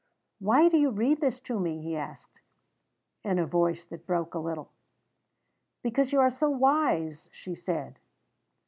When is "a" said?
3.37-3.45, 4.33-4.39